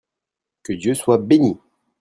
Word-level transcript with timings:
Que 0.63 0.73
Dieu 0.73 0.95
soit 0.95 1.19
bénit! 1.19 1.59